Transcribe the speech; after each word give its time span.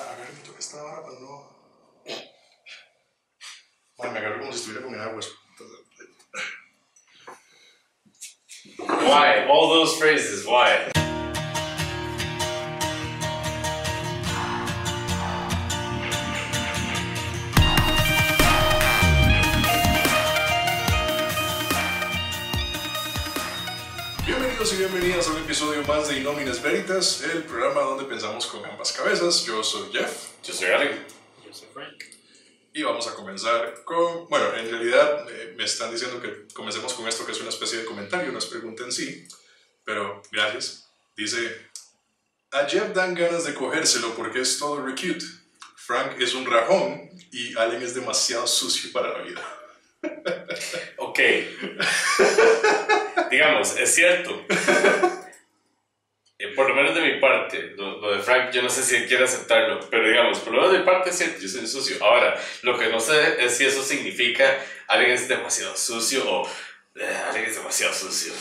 Agarre, 0.00 0.32
me 0.32 0.40
toca 0.46 0.58
esta 0.58 0.82
vara 0.82 1.02
para 1.02 1.20
no. 1.20 1.60
Bueno, 3.96 4.12
me 4.12 4.18
agarro 4.18 4.40
como 4.40 4.52
si 4.52 4.58
estuviera 4.58 4.86
con 4.86 4.98
agua. 4.98 5.20
Why? 8.78 9.46
All 9.48 9.68
those 9.68 9.98
phrases, 9.98 10.46
why? 10.46 10.99
Bienvenidos 24.60 24.90
y 24.90 24.92
bienvenidas 24.92 25.26
a 25.26 25.30
un 25.30 25.38
episodio 25.38 25.82
más 25.84 26.08
de 26.08 26.18
Inóminas 26.18 26.62
Veritas, 26.62 27.22
el 27.22 27.44
programa 27.44 27.80
donde 27.80 28.04
pensamos 28.04 28.46
con 28.46 28.62
ambas 28.66 28.92
cabezas. 28.92 29.42
Yo 29.46 29.64
soy 29.64 29.90
Jeff 29.90 30.26
Yo 30.44 30.52
soy 30.52 30.68
Alec. 30.68 30.98
Yo 31.46 31.50
soy 31.50 31.68
Frank. 31.72 32.04
y 32.74 32.82
vamos 32.82 33.08
a 33.08 33.14
comenzar 33.14 33.82
con. 33.84 34.28
Bueno, 34.28 34.54
en 34.54 34.70
realidad 34.70 35.26
eh, 35.30 35.54
me 35.56 35.64
están 35.64 35.90
diciendo 35.90 36.20
que 36.20 36.46
comencemos 36.52 36.92
con 36.92 37.08
esto 37.08 37.24
que 37.24 37.32
es 37.32 37.40
una 37.40 37.48
especie 37.48 37.78
de 37.78 37.86
comentario, 37.86 38.32
no 38.32 38.38
es 38.38 38.44
pregunta 38.44 38.84
en 38.84 38.92
sí, 38.92 39.26
pero 39.82 40.20
gracias. 40.30 40.90
Dice: 41.16 41.70
A 42.50 42.68
Jeff 42.68 42.92
dan 42.92 43.14
ganas 43.14 43.44
de 43.44 43.54
cogérselo 43.54 44.14
porque 44.14 44.42
es 44.42 44.58
todo 44.58 44.84
recute. 44.84 45.24
Frank 45.76 46.20
es 46.20 46.34
un 46.34 46.44
rajón 46.44 47.08
y 47.32 47.56
Allen 47.56 47.80
es 47.80 47.94
demasiado 47.94 48.46
sucio 48.46 48.92
para 48.92 49.16
la 49.16 49.24
vida. 49.24 49.56
Ok. 50.98 51.18
Digamos, 53.30 53.76
es 53.78 53.94
cierto. 53.94 54.44
Eh, 56.38 56.48
por 56.56 56.68
lo 56.70 56.74
menos 56.74 56.94
de 56.94 57.02
mi 57.02 57.20
parte, 57.20 57.74
lo, 57.76 57.98
lo 58.00 58.16
de 58.16 58.22
Frank, 58.22 58.50
yo 58.50 58.62
no 58.62 58.70
sé 58.70 58.82
si 58.82 58.96
él 58.96 59.06
quiere 59.06 59.24
aceptarlo, 59.24 59.78
pero 59.90 60.08
digamos, 60.08 60.38
por 60.38 60.54
lo 60.54 60.60
menos 60.60 60.72
de 60.72 60.78
mi 60.78 60.84
parte 60.86 61.10
es 61.10 61.18
cierto, 61.18 61.38
yo 61.40 61.48
soy 61.48 61.66
sucio. 61.66 61.96
Ahora, 62.02 62.40
lo 62.62 62.78
que 62.78 62.88
no 62.88 62.98
sé 62.98 63.44
es 63.44 63.56
si 63.58 63.66
eso 63.66 63.82
significa 63.82 64.58
alguien 64.88 65.12
es 65.12 65.28
demasiado 65.28 65.76
sucio 65.76 66.22
o 66.26 66.48
eh, 66.96 67.04
alguien 67.26 67.44
es 67.44 67.56
demasiado 67.56 67.92
sucio. 67.92 68.32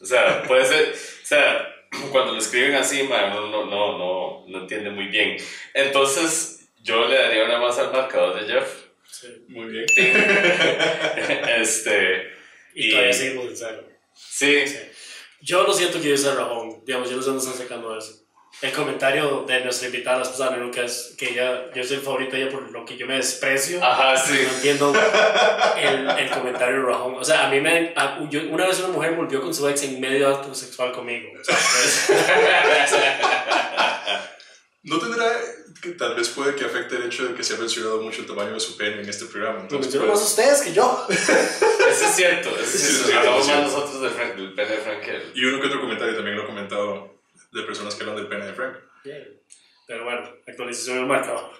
O 0.00 0.04
sea, 0.06 0.42
puede 0.44 0.64
ser, 0.64 0.94
o 0.94 1.26
sea, 1.26 1.74
cuando 2.10 2.32
lo 2.32 2.38
escriben 2.38 2.74
así, 2.74 3.02
man, 3.02 3.28
no, 3.30 3.48
no, 3.50 3.66
no, 3.66 3.98
no, 3.98 4.44
no 4.48 4.58
entiende 4.62 4.88
muy 4.90 5.08
bien. 5.08 5.36
Entonces, 5.74 6.70
yo 6.80 7.06
le 7.06 7.16
daría 7.16 7.44
una 7.44 7.58
más 7.58 7.78
al 7.78 7.92
marcador 7.92 8.40
de 8.40 8.50
Jeff. 8.50 8.68
Sí. 9.10 9.44
Muy 9.48 9.66
bien. 9.66 9.86
este, 11.58 12.32
Y, 12.74 12.88
Y- 12.88 12.90
todavía 12.92 13.12
seguimos 13.12 13.44
en 13.46 13.56
cero. 13.56 13.88
Sí, 14.16 14.66
Sí. 14.66 14.76
Yo 15.42 15.62
lo 15.64 15.72
siento 15.72 16.00
que 16.00 16.08
yo 16.08 16.16
soy 16.16 16.34
Rajón. 16.34 16.82
Digamos, 16.84 17.08
yo 17.10 17.16
no 17.16 17.22
sé 17.22 17.28
dónde 17.28 17.44
están 17.44 17.58
sacando 17.58 17.96
eso. 17.96 18.22
El 18.62 18.72
comentario 18.72 19.44
de 19.46 19.60
nuestra 19.60 19.88
invitada 19.88 20.16
la 20.16 20.22
esposa 20.22 20.50
nunca 20.56 20.82
es 20.82 21.14
que 21.18 21.28
ella, 21.32 21.70
yo 21.74 21.84
soy 21.84 21.96
el 21.98 22.02
favorito 22.02 22.34
de 22.36 22.42
ella 22.44 22.50
por 22.50 22.62
lo 22.70 22.86
que 22.86 22.96
yo 22.96 23.06
me 23.06 23.16
desprecio. 23.16 23.84
ajá, 23.84 24.16
sí. 24.16 24.32
No 24.48 24.54
entiendo 24.56 24.94
el, 25.76 26.10
el 26.10 26.30
comentario 26.30 26.76
de 26.76 26.82
Rajón. 26.82 27.16
O 27.16 27.24
sea, 27.24 27.46
a 27.46 27.50
mí 27.50 27.60
me. 27.60 27.92
a- 27.94 28.18
yo- 28.30 28.48
una 28.50 28.66
vez 28.66 28.78
una 28.78 28.88
mujer 28.88 29.12
volvió 29.14 29.42
con 29.42 29.54
su 29.54 29.68
ex 29.68 29.82
en 29.82 30.00
medio 30.00 30.34
acto 30.34 30.54
sexual 30.54 30.90
conmigo. 30.92 31.28
O 31.38 31.44
sea, 31.44 31.54
pues, 31.54 32.08
No 34.82 34.98
tendrá 35.00 35.26
que 35.82 35.90
tal 35.90 36.14
vez 36.14 36.28
puede 36.28 36.54
que 36.54 36.64
afecte 36.64 36.94
el 36.96 37.02
hecho 37.04 37.26
de 37.26 37.34
que 37.34 37.42
se 37.42 37.54
ha 37.54 37.58
mencionado 37.58 38.00
mucho 38.00 38.20
el 38.22 38.26
tamaño 38.26 38.54
de 38.54 38.60
su 38.60 38.76
pene 38.76 39.02
en 39.02 39.08
este 39.08 39.24
programa. 39.26 39.56
lo 39.58 39.62
Entonces, 39.62 39.86
mencionan 39.94 40.08
más 40.14 40.22
ustedes 40.24 40.62
que 40.62 40.72
yo. 40.72 41.06
Eso 41.96 42.04
es 42.10 42.14
cierto, 42.16 42.50
eso 42.50 42.60
es 42.62 42.68
Sí, 42.70 42.78
cierto. 42.78 43.02
sí, 43.02 43.06
sí, 43.10 43.12
Hablamos 43.16 43.44
sí. 43.46 43.50
más 43.52 43.62
nosotros 43.62 44.00
del, 44.02 44.10
Frank, 44.10 44.34
del 44.36 44.54
pene 44.54 44.70
de 44.70 44.78
Frank 44.78 45.02
y 45.34 45.44
uno 45.44 45.60
que 45.60 45.66
otro 45.68 45.80
comentario 45.80 46.14
también 46.14 46.36
lo 46.36 46.42
he 46.42 46.46
comentado 46.46 47.14
de 47.52 47.62
personas 47.62 47.94
que 47.94 48.02
hablan 48.02 48.16
del 48.16 48.28
pene 48.28 48.46
de 48.46 48.52
Frank. 48.54 48.76
Bien. 49.04 49.40
Pero 49.86 50.04
bueno, 50.04 50.28
actualización 50.46 50.96
del 50.98 51.06
marcador. 51.06 51.50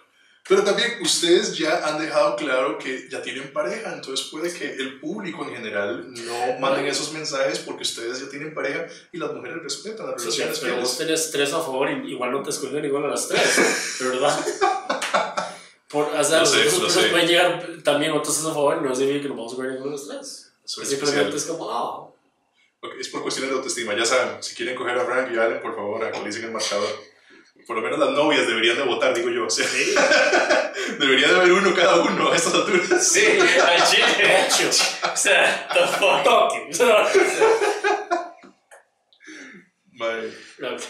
Pero 0.49 0.63
también 0.63 0.99
ustedes 1.03 1.59
ya 1.59 1.85
han 1.89 1.99
dejado 2.01 2.37
claro 2.37 2.79
que 2.79 3.09
ya 3.11 3.21
tienen 3.21 3.53
pareja, 3.53 3.93
entonces 3.93 4.29
puede 4.31 4.53
que 4.53 4.75
el 4.75 5.01
público 5.01 5.45
en 5.45 5.57
general 5.57 6.07
no 6.13 6.59
manden 6.61 6.87
esos 6.87 7.13
mensajes 7.13 7.59
porque 7.59 7.83
ustedes 7.83 8.21
ya 8.21 8.29
tienen 8.29 8.55
pareja 8.55 8.87
y 9.13 9.19
las 9.19 9.33
mujeres 9.33 9.61
respetan 9.63 10.07
las 10.09 10.23
Sí, 10.23 10.29
relaciones 10.29 10.59
pero 10.61 10.77
vos 10.77 10.97
fieles. 10.97 10.99
tenés 10.99 11.31
tres 11.33 11.53
a 11.53 11.61
favor 11.61 11.91
y 11.91 12.13
igual 12.13 12.31
no 12.31 12.43
te 12.45 12.51
escogen 12.51 12.81
ninguno 12.83 13.07
de 13.07 13.11
las 13.13 13.27
tres, 13.27 13.97
¿verdad? 14.01 14.39
Por, 15.89 16.07
o 16.07 16.25
sea, 16.25 16.45
sé, 16.45 16.65
pueden 17.11 17.29
llegar 17.29 17.65
también 17.85 18.13
otros 18.13 18.39
a 18.45 18.49
favor 18.49 18.79
y 18.81 18.85
no 18.85 18.95
significa 18.95 19.23
que 19.23 19.29
no 19.29 19.37
vamos 19.37 19.53
a 19.53 19.57
coger 19.57 19.71
ninguno 19.73 19.91
de 19.93 19.97
los 19.97 20.09
tres. 20.09 20.53
Es 20.65 20.89
Simplemente 20.89 21.37
es 21.37 21.45
como, 21.45 21.71
ah, 21.71 22.11
Ok, 22.81 22.93
Es 23.01 23.09
por 23.09 23.23
cuestiones 23.23 23.51
de 23.51 23.57
autoestima, 23.57 23.95
ya 23.97 24.05
saben, 24.05 24.43
si 24.43 24.55
quieren 24.55 24.75
coger 24.75 24.99
a 24.99 25.05
Frank 25.05 25.31
y 25.33 25.39
Allen, 25.39 25.63
por 25.63 25.75
favor, 25.75 26.05
actualicen 26.05 26.45
el 26.45 26.51
marcador. 26.51 26.89
Por 27.67 27.77
lo 27.77 27.83
menos 27.83 27.99
las 27.99 28.11
novias 28.11 28.47
deberían 28.47 28.77
de 28.77 28.83
votar, 28.83 29.15
digo 29.15 29.31
yo. 29.31 29.47
O 29.47 29.51
sea, 29.51 29.67
sí, 29.67 29.95
debería 30.99 31.29
de 31.29 31.37
haber 31.37 31.53
uno 31.53 31.75
cada 31.75 31.97
uno 32.03 32.31
a 32.31 32.37
estas 32.37 32.55
alturas. 32.55 33.09
Sí, 33.09 33.25
al 33.27 33.85
chile. 33.85 34.47
hecho, 34.47 34.69
O 35.13 35.17
sea, 35.17 35.69
the 35.73 35.81
fuck. 35.81 36.23
toque. 36.23 36.69
Mae. 39.93 40.29
Ok. 40.63 40.83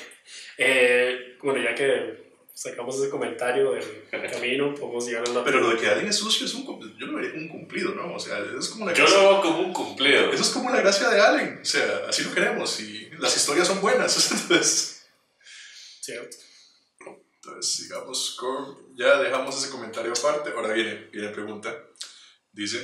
Eh, 0.59 1.37
bueno, 1.43 1.63
ya 1.63 1.75
que 1.75 2.26
sacamos 2.59 2.97
ese 2.99 3.11
comentario 3.11 3.73
del 3.73 3.85
camino, 4.33 4.75
podemos 4.75 5.07
llegar 5.07 5.29
a 5.29 5.31
la 5.31 5.45
Pero 5.45 5.61
lo 5.61 5.71
de 5.71 5.77
que 5.77 5.89
Allen 5.89 6.09
es 6.09 6.17
sucio 6.17 6.47
es 6.47 6.55
un, 6.55 6.65
yo 6.99 7.07
lo 7.07 7.15
vería 7.17 7.33
como 7.33 7.43
un 7.43 7.49
cumplido, 7.51 7.95
¿no? 7.95 8.15
O 8.15 8.19
sea, 8.19 8.39
eso 8.39 8.59
es 8.59 8.69
como 8.71 8.85
una 8.85 8.95
Yo 8.95 9.05
gracia- 9.05 9.23
lo 9.23 9.29
veo 9.31 9.43
como 9.43 9.59
un 9.61 9.73
cumplido. 9.75 10.33
Eso 10.33 10.43
es 10.43 10.49
como 10.49 10.71
la 10.71 10.81
gracia 10.81 11.11
de 11.11 11.21
Allen. 11.21 11.59
O 11.61 11.65
sea, 11.67 12.05
así 12.09 12.25
lo 12.25 12.33
queremos 12.33 12.81
y 12.81 13.11
las 13.19 13.37
historias 13.37 13.67
son 13.69 13.81
buenas. 13.83 14.33
Entonces, 14.33 15.07
Cierto. 16.01 16.37
entonces 17.35 17.75
sigamos 17.75 18.37
con... 18.41 18.97
Ya 18.97 19.19
dejamos 19.19 19.61
ese 19.61 19.71
comentario 19.71 20.13
aparte. 20.13 20.51
Ahora 20.51 20.73
viene, 20.73 21.09
viene 21.13 21.29
pregunta. 21.31 21.77
Dice, 22.53 22.79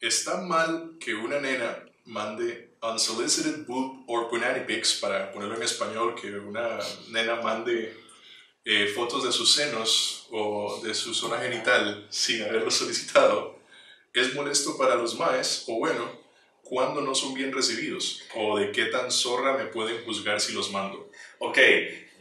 ¿está 0.00 0.38
mal 0.40 0.96
que 0.98 1.14
una 1.14 1.38
nena 1.40 1.84
mande 2.06 2.76
unsolicited 2.80 3.66
boob 3.66 4.04
or 4.08 4.28
punani 4.30 4.64
pics, 4.64 4.94
para 4.94 5.30
ponerlo 5.32 5.56
en 5.56 5.62
español, 5.64 6.14
que 6.14 6.30
una 6.38 6.78
nena 7.10 7.36
mande 7.42 8.03
eh, 8.64 8.86
fotos 8.94 9.24
de 9.24 9.32
sus 9.32 9.52
senos 9.54 10.26
o 10.30 10.80
de 10.82 10.94
su 10.94 11.14
zona 11.14 11.38
genital 11.38 12.06
sin 12.10 12.42
haberlo 12.42 12.70
solicitado? 12.70 13.58
¿Es 14.12 14.34
molesto 14.34 14.76
para 14.78 14.94
los 14.94 15.18
maes? 15.18 15.64
O 15.68 15.78
bueno, 15.78 16.10
¿cuándo 16.62 17.00
no 17.00 17.14
son 17.14 17.34
bien 17.34 17.52
recibidos? 17.52 18.22
¿O 18.36 18.58
de 18.58 18.70
qué 18.72 18.86
tan 18.86 19.10
zorra 19.10 19.56
me 19.56 19.66
pueden 19.66 20.04
juzgar 20.04 20.40
si 20.40 20.52
los 20.52 20.70
mando? 20.70 21.10
Ok, 21.38 21.58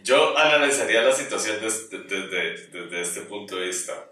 yo 0.04 0.38
analizaría 0.38 1.02
la 1.04 1.14
situación 1.16 1.62
desde, 1.62 2.00
desde- 2.00 2.68
desde 2.68 3.02
este 3.02 3.22
punto 3.22 3.56
de 3.56 3.68
vista. 3.68 4.10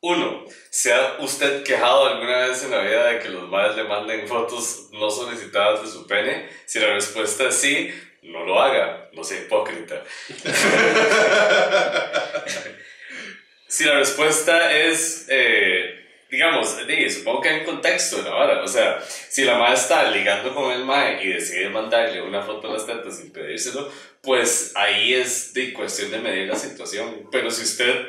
Uno, 0.00 0.44
¿se 0.70 0.92
ha 0.92 1.16
usted 1.18 1.64
quejado 1.64 2.06
alguna 2.06 2.46
vez 2.46 2.62
en 2.62 2.70
la 2.70 2.82
vida 2.82 3.08
de 3.08 3.18
que 3.18 3.30
los 3.30 3.48
madres 3.48 3.76
le 3.76 3.82
manden 3.82 4.28
fotos 4.28 4.90
no 4.92 5.10
solicitadas 5.10 5.82
de 5.82 5.88
su 5.88 6.06
pene? 6.06 6.48
Si 6.66 6.78
la 6.78 6.94
respuesta 6.94 7.48
es 7.48 7.56
sí, 7.56 7.92
no 8.22 8.44
lo 8.44 8.60
haga, 8.60 9.10
no 9.12 9.24
sea 9.24 9.40
hipócrita. 9.40 10.04
si 13.66 13.84
la 13.84 13.98
respuesta 13.98 14.72
es, 14.72 15.26
eh, 15.30 16.06
digamos, 16.30 16.86
di, 16.86 17.10
supongo 17.10 17.40
que 17.40 17.48
hay 17.48 17.58
un 17.60 17.66
contexto, 17.66 18.22
¿no? 18.22 18.30
Ahora, 18.30 18.62
o 18.62 18.68
sea, 18.68 19.02
si 19.02 19.42
la 19.42 19.58
madre 19.58 19.74
está 19.74 20.08
ligando 20.12 20.54
con 20.54 20.70
el 20.70 20.84
mae 20.84 21.24
y 21.24 21.32
decide 21.32 21.70
mandarle 21.70 22.22
una 22.22 22.42
foto 22.42 22.68
a 22.68 22.74
las 22.74 22.86
tetas 22.86 23.18
sin 23.18 23.32
pedírselo, 23.32 23.90
pues 24.22 24.70
ahí 24.76 25.14
es 25.14 25.52
de 25.54 25.72
cuestión 25.72 26.12
de 26.12 26.18
medir 26.18 26.46
la 26.46 26.56
situación. 26.56 27.28
Pero 27.32 27.50
si 27.50 27.64
usted, 27.64 28.06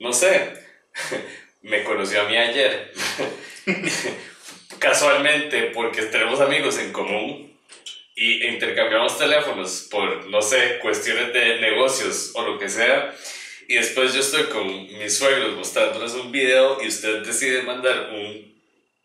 no 0.00 0.12
sé, 0.12 0.61
me 1.62 1.84
conoció 1.84 2.22
a 2.22 2.28
mí 2.28 2.36
ayer, 2.36 2.92
casualmente 4.78 5.70
porque 5.74 6.02
tenemos 6.02 6.40
amigos 6.40 6.78
en 6.78 6.92
común 6.92 7.52
y 8.14 8.46
intercambiamos 8.46 9.18
teléfonos 9.18 9.88
por, 9.90 10.26
no 10.28 10.42
sé, 10.42 10.78
cuestiones 10.80 11.32
de 11.32 11.60
negocios 11.60 12.32
o 12.34 12.42
lo 12.44 12.58
que 12.58 12.68
sea, 12.68 13.14
y 13.68 13.76
después 13.76 14.12
yo 14.12 14.20
estoy 14.20 14.44
con 14.44 14.66
mis 14.98 15.16
suegros 15.16 15.56
mostrándoles 15.56 16.12
un 16.14 16.30
video 16.30 16.82
y 16.82 16.88
usted 16.88 17.20
decide 17.24 17.62
mandar 17.62 18.10
un- 18.12 18.51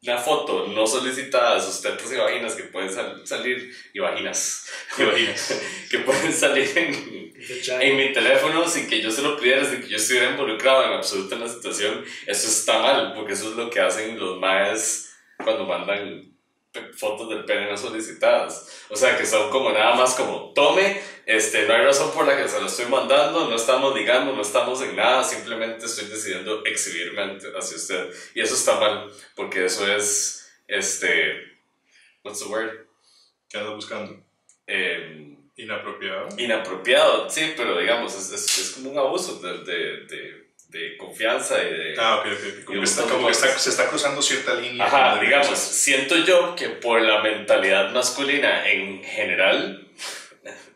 una 0.04 0.18
foto 0.18 0.68
no 0.68 0.86
solicitada 0.86 1.56
de 1.56 1.62
sus 1.62 1.82
tetas 1.82 2.12
y 2.12 2.16
vaginas 2.18 2.56
que 2.56 2.64
pueden 2.66 2.92
sal- 2.94 3.22
salir, 3.26 3.76
y 3.94 4.00
vaginas, 4.00 4.70
y 4.98 5.04
vaginas, 5.04 5.60
que 5.90 6.00
pueden 6.00 6.32
salir 6.32 6.72
en, 6.78 7.34
en 7.82 7.98
mi 7.98 8.14
teléfono 8.14 8.68
sin 8.68 8.88
que 8.88 9.02
yo 9.02 9.10
se 9.12 9.22
lo 9.24 9.38
pidiera, 9.38 9.66
sin 9.66 9.82
que 9.82 9.90
yo 9.90 9.98
estuviera 9.98 10.30
involucrado 10.32 10.86
en 10.86 10.94
absoluta 10.94 11.36
en 11.36 11.42
la 11.42 11.50
situación, 11.50 12.06
eso 12.28 12.48
está 12.48 12.80
mal, 12.80 13.14
porque 13.16 13.34
eso 13.34 13.50
es 13.50 13.56
lo 13.56 13.70
que 13.70 13.80
hacen 13.80 14.20
los 14.20 14.38
maes 14.40 15.16
cuando 15.44 15.66
mandan 15.66 16.37
fotos 16.96 17.30
del 17.30 17.46
pene 17.46 17.70
no 17.70 17.78
solicitadas. 17.78 18.86
O 18.90 18.96
sea, 18.96 19.18
que 19.18 19.26
son 19.26 19.50
como 19.50 19.72
nada 19.72 19.96
más 19.96 20.16
como, 20.16 20.54
tome, 20.54 21.02
este, 21.26 21.68
no 21.68 21.74
hay 21.74 21.82
razón 21.82 22.12
por 22.12 22.26
la 22.28 22.38
que 22.38 22.48
se 22.48 22.60
lo 22.60 22.68
estoy 22.68 22.86
mandando, 22.86 23.50
no 23.50 23.56
estamos 23.56 23.96
ligando, 23.96 24.34
no 24.34 24.42
estamos 24.42 24.82
en 24.82 24.96
nada, 24.96 25.24
simplemente 25.24 25.86
estoy 25.86 26.06
decidiendo 26.08 26.64
exhibirme 26.66 27.38
hacia 27.58 27.78
usted. 27.78 28.14
Y 28.36 28.42
eso 28.42 28.56
está 28.56 28.80
mal, 28.80 29.12
porque 29.36 29.66
eso 29.66 29.92
es, 29.92 30.50
este, 30.68 31.34
what's 32.24 32.40
the 32.40 32.46
word? 32.46 32.88
¿Qué 33.50 33.58
andas 33.58 33.76
buscando? 33.76 34.24
Em, 34.66 35.38
Inapropiado. 35.60 36.30
inapropiado, 36.38 37.30
sí, 37.32 37.54
pero 37.58 37.80
digamos, 37.80 38.16
es, 38.16 38.32
es, 38.32 38.60
es 38.60 38.72
como 38.72 38.92
un 38.92 39.00
abuso 39.00 39.40
de, 39.40 39.64
de, 39.64 40.06
de, 40.06 40.47
de 40.70 40.98
confianza 40.98 41.62
y 41.64 41.74
de... 41.74 41.96
Ah, 41.98 42.18
ok, 42.20 42.26
ok. 42.28 42.64
Como, 42.66 42.84
está, 42.84 43.04
que 43.06 43.32
está- 43.32 43.58
se 43.60 43.70
está 43.70 43.88
cruzando 43.90 44.22
cierta 44.22 44.54
línea. 44.56 44.86
Ajá, 44.86 45.20
digamos, 45.20 45.48
derechos. 45.48 45.60
siento 45.60 46.18
yo 46.18 46.56
que 46.56 46.70
por 46.70 47.02
la 47.02 47.22
mentalidad 47.22 47.92
masculina 47.92 48.70
en 48.70 49.04
general, 49.04 49.88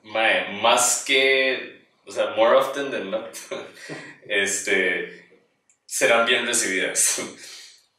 mae, 0.03 0.53
más 0.61 1.03
que, 1.05 1.81
o 2.05 2.11
sea, 2.11 2.27
more 2.37 2.55
often 2.55 2.89
than 2.89 3.11
not, 3.11 3.35
este, 4.27 5.25
serán 5.85 6.25
bien 6.25 6.45
recibidas. 6.45 7.21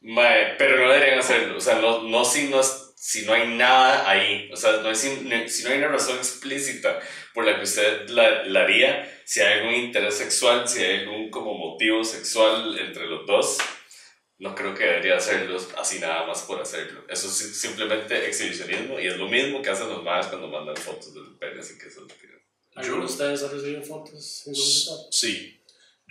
Mae, 0.04 0.56
pero 0.58 0.84
no 0.84 0.90
deberían 0.92 1.20
hacerlo, 1.20 1.56
o 1.58 1.60
sea, 1.60 1.76
no, 1.76 2.02
no, 2.02 2.24
si, 2.24 2.48
no 2.48 2.60
si 3.04 3.22
no 3.26 3.32
hay 3.32 3.49
nada 3.49 4.08
ahí, 4.08 4.49
o 4.52 4.56
sea, 4.56 4.76
no 4.76 4.88
hay, 4.88 4.94
si, 4.94 5.10
no- 5.22 5.70
hay 5.70 5.78
una 5.78 5.88
razón 5.88 6.19
explícita 6.19 7.00
por 7.34 7.44
la 7.44 7.56
que 7.56 7.64
usted 7.64 8.08
la, 8.10 8.44
la 8.44 8.62
haría, 8.62 9.22
si 9.25 9.40
hay 9.40 9.58
algún 9.58 9.75
interés 9.75 10.14
sexual, 10.14 10.69
si 10.69 10.82
hay 10.84 11.00
algún 11.00 11.28
como 11.28 11.52
motivo 11.54 12.04
sexual 12.04 12.78
entre 12.78 13.06
los 13.08 13.26
dos, 13.26 13.58
no 14.38 14.54
creo 14.54 14.72
que 14.75 14.84
debería 14.84 15.16
hacerlo 15.16 15.58
así 15.78 15.99
nada 15.99 16.26
más 16.26 16.43
por 16.43 16.60
hacerlo. 16.60 17.04
Eso 17.08 17.26
es 17.26 17.34
si- 17.38 17.54
simplemente 17.54 18.25
exhibicionismo 18.28 19.00
y 19.00 19.08
es 19.08 19.16
lo 19.16 19.26
mismo 19.28 19.60
que 19.62 19.70
hacen 19.70 19.88
los 19.88 20.02
madres 20.05 20.26
cuando 20.28 20.46
mandan 20.46 20.76
fotos 20.76 21.12
del 21.12 21.37
pene, 21.40 21.58
así 21.60 21.76
que 21.78 21.88
eso 21.88 22.02
lo 22.02 22.06
tiran. 22.06 22.40
¿Alguno 22.76 23.00
de 23.00 23.06
ustedes 23.12 23.43
ha 23.43 23.48
recibido 23.48 23.82
fotos 23.82 24.44
Sí. 25.10 25.60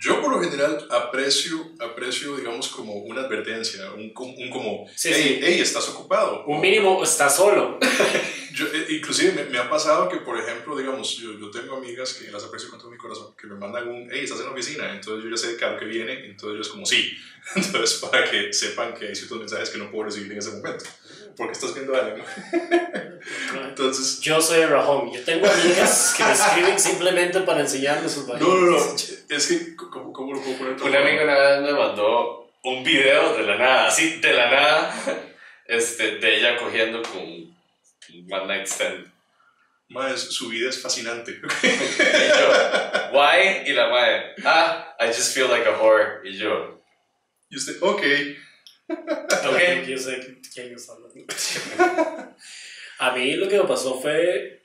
Yo 0.02 0.20
por 0.20 0.32
lo 0.32 0.42
general 0.42 0.84
aprecio, 0.90 1.74
aprecio 1.78 2.36
digamos, 2.36 2.66
como 2.68 2.92
una 2.94 3.20
advertencia, 3.20 3.92
un, 3.92 4.12
un 4.16 4.50
como, 4.50 4.88
Sí, 4.96 5.10
hey, 5.14 5.36
sí. 5.38 5.40
hey, 5.40 5.60
estás 5.60 5.88
ocupado. 5.90 6.44
Un 6.44 6.60
mínimo 6.60 7.04
está 7.04 7.30
solo. 7.30 7.78
Yo, 8.52 8.66
eh, 8.66 8.86
inclusive 8.90 9.32
me, 9.32 9.44
me 9.44 9.58
ha 9.58 9.70
pasado 9.70 10.08
que, 10.08 10.16
por 10.16 10.38
ejemplo, 10.38 10.76
digamos, 10.76 11.16
yo, 11.16 11.38
yo 11.38 11.50
tengo 11.50 11.74
amigas 11.76 12.12
que 12.12 12.30
las 12.30 12.44
aprecio 12.44 12.68
con 12.68 12.78
todo 12.78 12.90
mi 12.90 12.98
corazón, 12.98 13.34
que 13.40 13.46
me 13.46 13.54
mandan 13.54 13.88
un, 13.88 14.10
hey, 14.12 14.24
estás 14.24 14.40
en 14.40 14.44
la 14.46 14.52
oficina, 14.52 14.92
entonces 14.92 15.24
yo 15.24 15.30
ya 15.30 15.36
sé 15.38 15.58
lo 15.58 15.78
que 15.78 15.86
viene, 15.86 16.26
entonces 16.26 16.56
yo 16.56 16.60
es 16.60 16.68
como, 16.68 16.84
sí. 16.84 17.16
Entonces, 17.56 17.98
para 17.98 18.30
que 18.30 18.52
sepan 18.52 18.94
que 18.94 19.08
hay 19.08 19.14
ciertos 19.16 19.38
mensajes 19.38 19.70
que 19.70 19.78
no 19.78 19.90
puedo 19.90 20.04
recibir 20.04 20.30
en 20.30 20.38
ese 20.38 20.50
momento, 20.50 20.84
porque 21.36 21.52
estás 21.52 21.74
viendo 21.74 21.94
algo. 21.94 22.24
Entonces, 23.68 24.20
Yo 24.20 24.40
soy 24.40 24.62
el 24.62 24.70
rajón. 24.70 25.12
Yo 25.12 25.22
tengo 25.22 25.46
amigas 25.46 26.14
que 26.16 26.24
me 26.24 26.32
escriben 26.32 26.78
simplemente 26.78 27.40
para 27.40 27.60
enseñarme 27.60 28.08
sus 28.08 28.26
no, 28.26 28.34
vaginas. 28.34 28.52
no, 28.52 28.70
no, 28.70 29.36
es 29.36 29.46
que, 29.46 29.76
¿cómo, 29.76 30.12
cómo 30.12 30.34
lo 30.34 30.40
puedo 30.40 30.58
poner? 30.58 30.82
Un 30.82 30.96
amigo 30.96 31.24
una 31.24 31.38
vez 31.38 31.60
me 31.62 31.72
mandó 31.72 32.50
un 32.64 32.84
video 32.84 33.36
de 33.36 33.42
la 33.44 33.56
nada, 33.56 33.88
así 33.88 34.20
de 34.20 34.32
la 34.32 34.50
nada, 34.50 34.94
este, 35.66 36.16
de 36.18 36.38
ella 36.38 36.56
cogiendo 36.56 37.02
con 37.02 37.22
un 37.22 37.56
one 38.30 38.46
night 38.46 38.66
stand. 38.66 39.10
Más, 39.88 40.20
su 40.20 40.48
vida 40.48 40.70
es 40.70 40.80
fascinante. 40.80 41.32
Y 41.32 41.68
yo, 41.68 43.12
why? 43.12 43.62
Y 43.66 43.72
la 43.74 43.88
madre, 43.90 44.34
ah, 44.44 44.96
I 44.98 45.08
just 45.08 45.34
feel 45.34 45.48
like 45.48 45.68
a 45.68 45.78
whore. 45.78 46.20
Y 46.24 46.38
yo, 46.38 46.80
Y 47.50 47.56
usted, 47.56 47.76
ok. 47.82 48.02
Ok, 48.88 49.86
yo 49.88 49.98
sé 49.98 50.38
quién 50.52 50.74
está 50.74 50.92
hablando. 50.92 51.24
A 52.98 53.14
mí 53.14 53.34
lo 53.34 53.48
que 53.48 53.58
me 53.58 53.64
pasó 53.64 54.00
fue. 54.00 54.62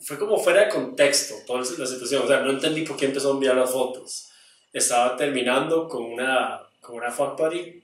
Fue 0.00 0.18
como 0.18 0.36
fuera 0.36 0.64
de 0.64 0.68
contexto 0.70 1.36
toda 1.46 1.60
la 1.60 1.86
situación. 1.86 2.22
O 2.24 2.26
sea, 2.26 2.40
no 2.40 2.50
entendí 2.50 2.82
por 2.82 2.96
qué 2.96 3.06
empezó 3.06 3.30
a 3.30 3.34
enviar 3.34 3.56
las 3.56 3.70
fotos. 3.70 4.30
Estaba 4.72 5.16
terminando 5.16 5.88
con 5.88 6.02
una, 6.02 6.60
con 6.80 6.96
una 6.96 7.10
fuck 7.12 7.38
buddy 7.38 7.82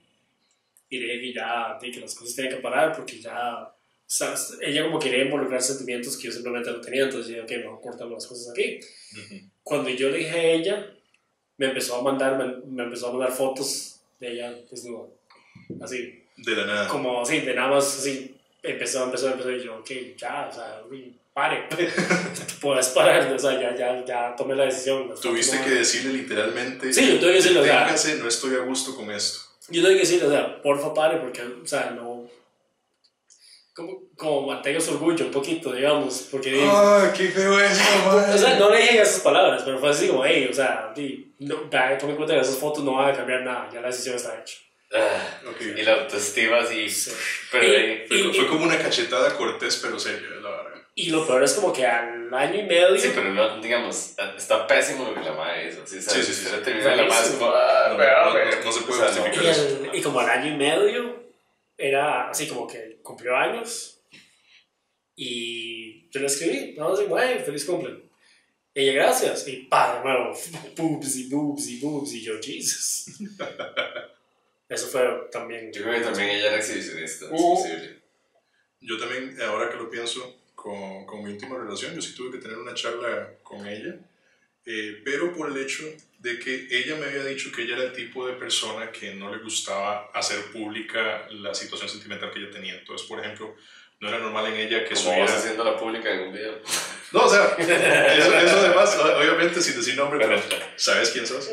y 0.91 0.99
le 0.99 1.19
dije 1.19 1.35
ya, 1.35 1.79
que 1.81 2.01
las 2.01 2.15
cosas 2.15 2.35
tienen 2.35 2.57
que 2.57 2.61
parar 2.61 2.97
porque 2.97 3.21
ya. 3.21 3.73
ella 4.63 4.85
como 4.85 4.99
quería 4.99 5.25
involucrar 5.25 5.61
sentimientos 5.63 6.17
que 6.17 6.25
yo 6.25 6.33
simplemente 6.33 6.71
no 6.71 6.81
tenía, 6.81 7.05
entonces 7.05 7.29
dije, 7.29 7.43
ok, 7.43 7.51
mejor 7.51 7.81
cortamos 7.83 8.15
las 8.15 8.27
cosas 8.27 8.51
aquí. 8.51 8.81
Cuando 9.63 9.91
yo 9.91 10.09
le 10.09 10.19
dije 10.19 10.31
a 10.31 10.51
ella, 10.51 10.95
me 11.59 11.67
empezó 11.67 11.97
a 11.97 12.03
mandar, 12.03 12.39
me, 12.39 12.67
me 12.67 12.85
empezó 12.85 13.09
a 13.09 13.13
mandar 13.13 13.33
fotos 13.33 13.98
de 14.21 14.33
ella 14.33 14.53
desnuda. 14.71 15.09
Así, 15.83 16.25
De 16.37 16.55
la 16.57 16.67
nada. 16.67 16.89
como 16.89 17.23
así, 17.23 17.41
de 17.41 17.55
nada 17.55 17.69
más 17.69 17.99
así, 17.99 18.37
empezó, 18.63 19.05
empezó, 19.05 19.29
empezó, 19.31 19.51
y 19.51 19.65
yo, 19.65 19.77
ok, 19.79 19.91
ya, 20.17 20.49
o 20.51 20.55
sea, 20.55 20.83
pare, 21.35 21.69
puedes 22.61 22.89
parar, 22.89 23.33
o 23.33 23.39
sea, 23.39 23.61
ya, 23.61 23.77
ya, 23.77 24.05
ya 24.05 24.35
tomé 24.37 24.55
la 24.57 24.65
decisión. 24.65 25.13
Tuviste 25.21 25.61
que 25.63 25.71
decirle 25.71 26.13
literalmente. 26.15 26.93
Sí, 26.93 27.07
yo 27.15 27.19
tuve 27.21 27.31
que 27.31 27.37
decirle, 27.37 27.61
o 27.61 27.65
sea- 27.65 27.81
"Deténgase, 27.81 28.17
no 28.19 28.29
estoy 28.29 28.55
a 28.57 28.61
gusto 28.61 28.95
con 28.97 29.11
esto. 29.11 29.41
Yo 29.71 29.83
tengo 29.83 29.95
que 29.95 30.01
decir, 30.01 30.25
o 30.25 30.31
sea, 30.31 30.63
porfa, 30.63 30.95
pare, 30.95 31.19
porque, 31.19 31.43
o 31.43 31.67
sea, 31.67 31.91
no, 31.91 32.08
como, 33.79 34.03
como 34.17 34.47
mantenga 34.49 34.81
su 34.81 34.91
orgullo 34.95 35.25
un 35.27 35.31
poquito, 35.31 35.73
digamos, 35.73 36.27
porque... 36.33 36.61
¡Ah, 36.69 37.13
qué 37.17 37.29
feo 37.29 37.61
eso, 37.61 37.81
O 38.35 38.37
sea, 38.37 38.59
no 38.59 38.71
le 38.71 38.79
dije 38.79 39.01
esas 39.03 39.21
palabras, 39.21 39.63
pero 39.65 39.79
fue 39.79 39.91
así 39.91 40.09
como, 40.09 40.25
hey, 40.25 40.49
o 40.51 40.53
sea, 40.53 40.93
di, 40.97 41.33
no, 41.39 41.55
tome 41.71 42.11
en 42.11 42.17
cuenta 42.17 42.35
que 42.35 42.41
esas 42.41 42.57
fotos 42.57 42.83
no 42.83 42.95
van 42.95 43.11
a 43.11 43.17
cambiar 43.17 43.43
nada, 43.43 43.71
ya 43.73 43.81
la 43.81 43.87
decisión 43.87 44.17
está 44.17 44.37
hecha. 44.41 44.57
ah, 44.95 45.49
Ok. 45.49 45.61
y 45.77 45.83
la 45.83 45.93
autoestima 45.93 46.59
así, 46.59 46.91
Sí. 46.91 47.13
pero 47.53 47.65
Y- 47.65 47.71
ahí, 47.77 48.05
Fue, 48.09 48.17
y- 48.19 48.33
fue 48.35 48.47
como 48.49 48.65
una 48.65 48.79
cachetada 48.79 49.37
cortés, 49.37 49.77
pero 49.81 49.97
seria, 49.97 50.29
la 50.43 50.51
verdad. 50.51 50.65
Y 50.97 51.11
lo 51.11 51.25
peor 51.25 51.45
es 51.45 51.53
como 51.53 51.73
que 51.73 51.87
al 51.87 52.35
año 52.35 52.59
y 52.59 52.63
medio... 52.65 52.99
sí, 52.99 53.13
pero 53.15 53.33
no, 53.33 53.61
digamos, 53.61 54.15
está 54.37 54.67
pésimo 54.67 55.05
lo 55.05 55.15
que 55.15 55.21
la 55.21 55.33
madre 55.35 55.69
hizo, 55.69 55.87
¿sí? 55.87 56.03
Sí, 56.03 56.21
sí, 56.21 56.35
sí, 56.35 56.45
Se 56.47 56.57
sí. 56.57 56.63
termina 56.65 56.97
la 56.97 57.05
madre 57.05 57.25
es 57.29 57.35
como, 57.39 57.53
ah, 57.53 57.85
No, 57.87 57.93
no, 57.93 57.99
pero, 57.99 58.51
no, 58.59 58.65
no 58.65 58.73
se 58.73 58.81
puede 58.81 59.03
o 59.03 59.09
sea, 59.09 59.23
justificar. 59.23 59.45
Y, 59.45 59.49
el- 59.49 59.91
y 59.95 60.03
como 60.03 60.19
al 60.19 60.29
año 60.31 60.53
y 60.53 60.57
medio 60.57 61.28
era 61.79 62.29
así 62.29 62.47
como 62.49 62.67
que 62.67 62.99
cumplió 63.03 63.35
años 63.37 64.03
y 65.17 66.09
yo 66.11 66.21
le 66.21 66.27
escribí, 66.27 66.75
no, 66.77 66.93
así, 66.93 67.05
güey, 67.05 67.39
feliz 67.45 67.65
cumple. 67.65 68.09
Ella, 68.75 68.93
gracias. 68.93 69.49
Y 69.49 69.57
pa, 69.65 69.97
de 69.99 70.05
nuevo, 70.05 70.37
boobs 70.77 71.17
y 71.17 71.29
boobs 71.29 71.69
y 71.69 71.81
boobs 71.81 72.13
y 72.15 72.23
yo, 72.23 72.35
Jesus. 72.41 73.07
Eso 74.69 74.87
fue 74.89 75.03
también. 75.33 75.73
Yo 75.73 75.83
creo 75.83 75.95
que 75.95 76.05
también 76.05 76.31
ella 76.31 76.49
era 76.49 76.57
exhibicionista, 76.59 77.25
es 77.27 77.31
Uh. 77.33 77.55
posible. 77.57 77.99
Yo 78.81 78.99
también, 78.99 79.37
ahora 79.43 79.71
que 79.71 79.77
lo 79.77 79.91
pienso, 79.91 80.37
con, 80.55 81.05
con 81.07 81.25
mi 81.25 81.33
última 81.33 81.59
relación, 81.59 81.95
yo 81.95 82.03
sí 82.03 82.15
tuve 82.15 82.33
que 82.33 82.39
tener 82.39 82.59
una 82.59 82.75
charla 82.75 83.33
con 83.43 83.67
ella, 83.67 83.97
eh, 84.71 85.01
pero 85.03 85.33
por 85.33 85.51
el 85.51 85.57
hecho 85.57 85.83
de 86.19 86.39
que 86.39 86.69
ella 86.71 86.97
me 86.97 87.07
había 87.07 87.25
dicho 87.25 87.51
que 87.51 87.63
ella 87.63 87.77
era 87.77 87.85
el 87.85 87.93
tipo 87.95 88.27
de 88.27 88.35
persona 88.35 88.93
que 88.93 89.15
no 89.15 89.35
le 89.35 89.43
gustaba 89.43 90.11
hacer 90.13 90.53
pública 90.53 91.27
la 91.31 91.55
situación 91.55 91.89
sentimental 91.89 92.31
que 92.31 92.41
ella 92.41 92.51
tenía. 92.51 92.75
Entonces, 92.75 93.07
por 93.09 93.19
ejemplo, 93.19 93.57
no 93.99 94.09
era 94.11 94.19
normal 94.19 94.47
en 94.49 94.57
ella 94.57 94.85
que 94.85 94.95
Como 94.95 95.09
vas 95.09 95.31
subiera... 95.31 95.39
haciendo 95.39 95.65
la 95.65 95.79
pública 95.79 96.13
en 96.13 96.21
un 96.29 96.35
video. 96.35 96.61
No, 97.13 97.21
o 97.21 97.31
sea, 97.31 97.57
eso, 97.59 98.35
eso 98.39 98.59
además, 98.59 98.95
obviamente 98.97 99.63
sin 99.63 99.77
decir 99.77 99.97
nombre, 99.97 100.19
pero 100.19 100.39
¿sabes 100.77 101.09
quién 101.09 101.27
sos? 101.27 101.49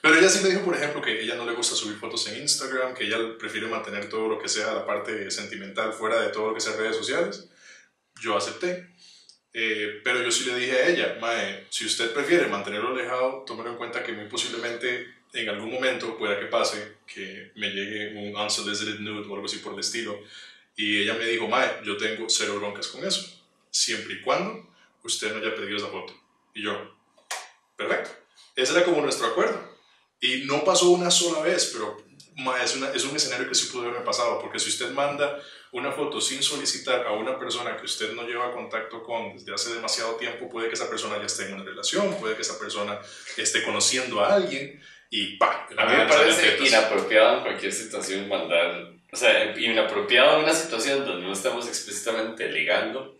Pero 0.00 0.16
ella 0.16 0.28
sí 0.30 0.42
me 0.42 0.48
dijo, 0.48 0.64
por 0.64 0.74
ejemplo, 0.74 1.02
que 1.02 1.20
ella 1.20 1.34
no 1.34 1.44
le 1.44 1.52
gusta 1.52 1.74
subir 1.74 1.98
fotos 1.98 2.26
en 2.28 2.40
Instagram, 2.40 2.94
que 2.94 3.04
ella 3.04 3.18
prefiere 3.38 3.66
mantener 3.66 4.08
todo 4.08 4.28
lo 4.28 4.38
que 4.38 4.48
sea 4.48 4.72
la 4.72 4.86
parte 4.86 5.30
sentimental 5.30 5.92
fuera 5.92 6.20
de 6.22 6.28
todo 6.28 6.48
lo 6.48 6.54
que 6.54 6.60
sea 6.60 6.76
redes 6.76 6.96
sociales. 6.96 7.48
Yo 8.20 8.34
acepté. 8.34 8.93
Eh, 9.56 10.00
pero 10.02 10.20
yo 10.20 10.32
sí 10.32 10.44
le 10.46 10.56
dije 10.56 10.72
a 10.72 10.88
ella, 10.88 11.18
Mae, 11.20 11.66
si 11.70 11.86
usted 11.86 12.12
prefiere 12.12 12.48
mantenerlo 12.48 12.88
alejado, 12.88 13.44
tómelo 13.46 13.70
en 13.70 13.76
cuenta 13.76 14.02
que 14.02 14.12
muy 14.12 14.26
posiblemente 14.26 15.14
en 15.32 15.48
algún 15.48 15.72
momento 15.72 16.18
pueda 16.18 16.38
que 16.38 16.46
pase 16.46 16.96
que 17.06 17.52
me 17.54 17.70
llegue 17.70 18.14
un 18.16 18.36
unsolicited 18.36 18.98
nude 18.98 19.26
o 19.28 19.34
algo 19.34 19.46
así 19.46 19.58
por 19.58 19.74
el 19.74 19.80
estilo. 19.80 20.18
Y 20.76 21.02
ella 21.02 21.14
me 21.14 21.26
dijo, 21.26 21.46
Mae, 21.46 21.70
yo 21.84 21.96
tengo 21.96 22.28
cero 22.28 22.56
broncas 22.56 22.88
con 22.88 23.04
eso, 23.04 23.40
siempre 23.70 24.14
y 24.14 24.20
cuando 24.22 24.68
usted 25.04 25.32
no 25.32 25.38
haya 25.38 25.54
pedido 25.54 25.76
esa 25.76 25.86
foto. 25.86 26.12
Y 26.52 26.64
yo, 26.64 26.96
perfecto. 27.76 28.10
Ese 28.56 28.72
era 28.72 28.84
como 28.84 29.02
nuestro 29.02 29.28
acuerdo. 29.28 29.72
Y 30.20 30.44
no 30.46 30.64
pasó 30.64 30.90
una 30.90 31.12
sola 31.12 31.42
vez, 31.42 31.70
pero 31.72 32.03
ma, 32.36 32.62
es, 32.62 32.74
una- 32.76 32.90
es 32.92 33.04
un 33.04 33.14
escenario 33.16 33.48
que 33.48 33.54
sí 33.54 33.66
pudo 33.72 33.82
haberme 33.82 34.04
pasado, 34.04 34.40
porque 34.40 34.58
si 34.58 34.68
usted 34.70 34.90
manda 34.90 35.38
una 35.72 35.92
foto 35.92 36.20
sin 36.20 36.42
solicitar 36.42 37.06
a 37.06 37.12
una 37.12 37.38
persona 37.38 37.76
que 37.76 37.84
usted 37.84 38.12
no 38.12 38.22
lleva 38.26 38.52
contacto 38.52 39.02
con 39.02 39.32
desde 39.36 39.52
hace 39.54 39.74
demasiado 39.74 40.14
tiempo, 40.16 40.48
puede 40.48 40.68
que 40.68 40.74
esa 40.74 40.88
persona 40.90 41.18
ya 41.18 41.26
esté 41.26 41.46
en 41.46 41.54
una 41.54 41.64
relación, 41.64 42.14
puede 42.20 42.36
que 42.36 42.42
esa 42.42 42.58
persona 42.58 42.98
esté 43.36 43.62
conociendo 43.64 44.20
a 44.20 44.34
alguien 44.34 44.80
y 45.10 45.36
¡pa! 45.36 45.66
A 45.76 45.84
mí 45.86 45.92
me 45.92 46.06
parece 46.06 46.42
inapropiado 46.68 47.36
en 47.38 47.42
cualquier 47.42 47.72
situación 47.72 48.28
mandar, 48.28 48.92
o 49.12 49.16
sea, 49.16 49.56
inapropiado 49.58 50.38
en 50.38 50.44
una 50.44 50.54
situación 50.54 51.04
donde 51.06 51.26
no 51.26 51.32
estamos 51.32 51.66
explícitamente 51.68 52.50
ligando, 52.50 53.18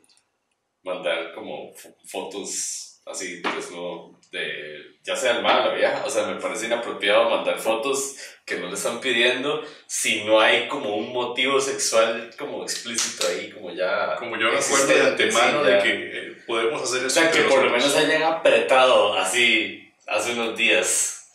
mandar 0.83 1.33
como 1.35 1.73
fo- 1.75 1.94
fotos 2.06 2.83
así, 3.06 3.40
desnudo, 3.42 4.18
de, 4.32 4.96
ya 5.02 5.14
sea 5.14 5.37
el 5.37 5.42
mal 5.42 5.62
o 5.62 5.68
la 5.70 5.75
vieja, 5.75 6.02
o 6.04 6.11
sea, 6.11 6.26
me 6.26 6.40
parece 6.40 6.66
inapropiado 6.66 7.30
mandar 7.30 7.58
fotos 7.58 8.16
que 8.44 8.56
no 8.56 8.68
le 8.68 8.75
están 8.75 9.00
pidiendo 9.00 9.62
si 9.87 10.25
no 10.25 10.40
hay 10.40 10.68
como 10.68 10.96
un 10.96 11.12
motivo 11.12 11.61
sexual 11.61 12.30
como 12.38 12.62
explícito 12.62 13.26
ahí, 13.26 13.50
como 13.50 13.70
ya... 13.73 14.16
Como 14.16 14.37
yo 14.37 14.50
me 14.50 14.58
acuerdo 14.58 14.87
de 14.87 15.00
antemano 15.02 15.64
sí, 15.64 15.70
de 15.70 15.78
que 15.78 15.90
eh, 16.18 16.37
podemos 16.46 16.82
hacer 16.82 17.04
O 17.04 17.06
eso. 17.06 17.20
sea, 17.20 17.30
que 17.30 17.42
por 17.42 17.62
lo 17.64 17.70
menos 17.70 17.94
hayan 17.96 18.23
apretado 18.23 19.14
así 19.14 19.92
hace 20.06 20.32
unos 20.32 20.56
días. 20.56 21.30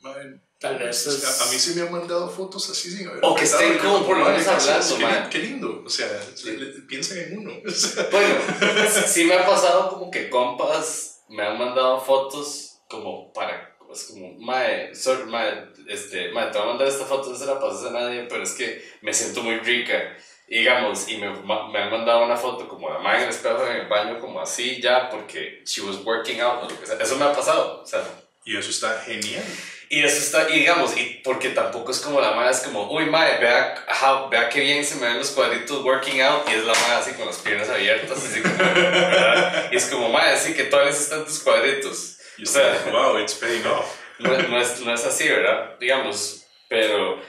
Man, 0.00 0.42
Tal 0.60 0.76
vez 0.78 1.06
A, 1.06 1.10
es... 1.10 1.40
a 1.42 1.52
mí 1.52 1.58
sí 1.58 1.74
me 1.74 1.82
han 1.82 1.92
mandado 1.92 2.28
fotos 2.28 2.68
así 2.70 2.90
sin 2.90 3.08
haber 3.08 3.20
O 3.24 3.34
que 3.34 3.44
estén 3.44 3.78
como 3.78 4.04
por 4.04 4.18
lo 4.18 4.24
menos 4.24 4.46
hablando, 4.46 4.96
qué, 4.96 5.02
man. 5.04 5.30
qué 5.30 5.38
lindo. 5.38 5.82
O 5.86 5.88
sea, 5.88 6.08
le- 6.44 6.52
le- 6.56 6.80
piensan 6.82 7.18
en 7.18 7.38
uno. 7.38 7.52
O 7.66 7.70
sea, 7.70 8.08
Bueno, 8.10 8.34
sí- 8.92 9.02
sí 9.06 9.24
me 9.24 9.34
ha 9.34 9.46
pasado 9.46 9.88
como 9.90 10.10
que 10.10 10.28
compas 10.28 11.22
me 11.28 11.42
han 11.44 11.58
mandado 11.58 12.00
fotos 12.00 12.80
como 12.88 13.32
para, 13.34 13.76
pues 13.86 14.04
como, 14.04 14.32
mae, 14.40 14.94
sorry, 14.94 15.24
mae, 15.30 15.68
este, 15.88 16.30
mae, 16.32 16.50
te 16.50 16.58
voy 16.58 16.66
a 16.66 16.70
mandar 16.70 16.88
esta 16.88 17.04
foto, 17.04 17.30
no 17.30 17.36
se 17.36 17.44
la 17.46 17.60
pasas 17.60 17.84
a 17.84 17.90
nadie, 17.90 18.26
pero 18.28 18.42
es 18.42 18.52
que 18.52 18.82
me 19.02 19.12
siento 19.12 19.42
muy 19.42 19.58
rica. 19.60 20.16
Y 20.48 20.60
digamos, 20.60 21.06
y 21.08 21.18
me, 21.18 21.28
me 21.42 21.78
han 21.78 21.90
mandado 21.90 22.24
una 22.24 22.36
foto 22.36 22.66
como 22.66 22.88
la 22.88 22.98
mae 22.98 23.18
en 23.18 23.22
el 23.24 23.28
espejo 23.28 23.64
en 23.66 23.76
el 23.82 23.86
baño, 23.88 24.18
como 24.18 24.40
así 24.40 24.80
ya, 24.80 25.10
porque 25.10 25.62
she 25.66 25.82
was 25.82 25.98
working 26.04 26.40
out 26.40 26.64
o 26.64 26.68
lo 26.70 26.80
que 26.80 26.86
sea. 26.86 26.96
Eso 26.98 27.16
me 27.16 27.26
ha 27.26 27.32
pasado, 27.34 27.82
o 27.82 27.86
sea. 27.86 28.02
Y 28.48 28.56
eso 28.56 28.70
está 28.70 29.02
genial. 29.06 29.44
Y 29.90 30.02
eso 30.04 30.18
está, 30.18 30.50
y 30.50 30.58
digamos, 30.60 30.94
y 30.98 31.20
porque 31.24 31.48
tampoco 31.50 31.92
es 31.92 32.00
como 32.00 32.20
la 32.20 32.32
madre, 32.32 32.50
es 32.50 32.60
como, 32.60 32.90
uy, 32.92 33.06
madre, 33.06 33.38
vea, 33.40 33.84
ajá, 33.88 34.26
vea 34.28 34.48
qué 34.50 34.60
bien 34.60 34.84
se 34.84 34.96
me 34.96 35.06
ven 35.06 35.16
los 35.18 35.30
cuadritos 35.30 35.82
working 35.82 36.20
out, 36.20 36.46
y 36.48 36.52
es 36.54 36.64
la 36.64 36.74
madre 36.74 36.94
así 36.96 37.12
con 37.12 37.26
las 37.26 37.36
piernas 37.38 37.70
abiertas, 37.70 38.18
así 38.18 38.42
como, 38.42 38.54
¿verdad? 38.58 39.70
Y 39.72 39.76
es 39.76 39.86
como, 39.86 40.10
madre, 40.10 40.32
así 40.32 40.52
que 40.54 40.64
todavía 40.64 40.92
están 40.92 41.24
tus 41.24 41.38
cuadritos. 41.40 42.18
Y 42.36 42.42
O 42.42 42.46
sea, 42.46 42.84
wow, 42.92 43.18
it's 43.18 43.34
paying 43.34 43.66
off. 43.66 43.86
no, 44.18 44.34
es- 44.34 44.48
no 44.50 44.60
es, 44.60 44.80
no 44.80 44.94
es 44.94 45.04
así, 45.06 45.26
¿verdad? 45.26 45.76
Digamos, 45.80 46.44
pero, 46.68 47.22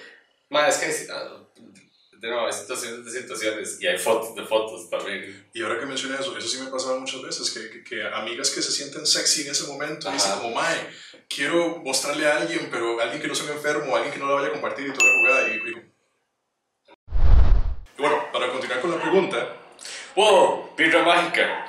madre, 0.50 0.70
es 0.72 0.78
que 0.78 1.12
ah, 1.14 1.38
de 2.20 2.28
nuevo, 2.30 2.48
hay 2.48 2.54
situaciones 2.54 3.06
de 3.06 3.12
situaciones, 3.22 3.82
y 3.82 3.88
hay 3.88 3.98
fotos 3.98 4.36
de 4.36 4.44
fotos 4.46 4.90
también. 4.90 5.50
Y 5.54 5.64
ahora 5.64 5.80
que 5.80 5.86
mencioné 5.86 6.16
eso, 6.20 6.38
eso 6.38 6.48
sí 6.48 6.58
me 6.62 6.68
ha 6.68 6.72
pasado 6.72 7.00
muchas 7.00 7.22
veces, 7.22 7.50
que, 7.52 7.70
que, 7.70 7.84
que 7.84 8.04
amigas 8.04 8.50
que 8.50 8.62
se 8.62 8.72
sienten 8.72 9.06
sexy 9.08 9.44
en 9.46 9.52
ese 9.52 9.68
momento, 9.68 10.08
Ajá. 10.10 10.16
dicen 10.18 10.34
como, 10.40 10.56
mae, 10.56 10.90
quiero 11.30 11.78
mostrarle 11.78 12.28
a 12.28 12.38
alguien, 12.38 12.68
pero 12.70 13.00
alguien 13.00 13.22
que 13.22 13.28
no 13.30 13.36
sea 13.36 13.46
un 13.46 13.52
enfermo, 13.58 13.96
alguien 13.96 14.14
que 14.14 14.20
no 14.20 14.28
la 14.28 14.34
vaya 14.36 14.48
a 14.50 14.52
compartir 14.52 14.88
y 14.88 14.92
toda 14.94 15.10
la 15.12 15.18
jugada. 15.20 15.48
Y, 15.48 15.52
y- 15.54 15.92
y 17.98 18.02
bueno, 18.02 18.24
para 18.34 18.50
continuar 18.52 18.82
con 18.82 18.92
la 18.92 19.02
pregunta, 19.02 19.56
¡Wow! 20.16 20.76
Birra 20.76 21.04
mágica. 21.04 21.66